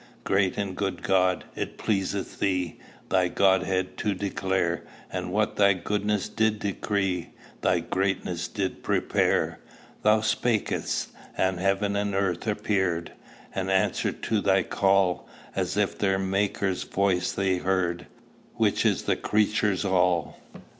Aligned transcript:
"Great 0.23 0.57
and 0.57 0.75
good 0.75 1.03
God, 1.03 1.45
it 1.53 1.77
pleaseth 1.77 2.39
thee 2.39 2.79
Thy 3.09 3.27
Godhead 3.27 3.97
to 3.97 4.15
declare; 4.15 4.83
And 5.13 5.31
what 5.31 5.57
thy 5.57 5.73
goodness 5.73 6.27
did 6.27 6.57
decree, 6.57 7.29
Thy 7.61 7.81
greatness 7.81 8.47
did 8.47 8.81
prepare: 8.81 9.59
Thou 10.01 10.21
spak'st, 10.21 11.09
and 11.37 11.59
heaven 11.59 11.95
and 11.95 12.15
earth 12.15 12.47
appeared, 12.47 13.11
And 13.53 13.69
answered 13.69 14.23
to 14.23 14.41
thy 14.41 14.63
call; 14.63 15.29
As 15.55 15.77
if 15.77 15.95
their 15.99 16.17
Maker's 16.17 16.81
voice 16.81 17.31
they 17.33 17.57
Heard, 17.57 18.07
Which 18.55 18.83
is 18.87 19.03
the 19.03 19.15
creature's 19.15 19.85
All. 19.85 20.35